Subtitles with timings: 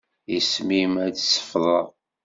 [0.37, 1.85] Isem-im ad t-sefḍeɣ.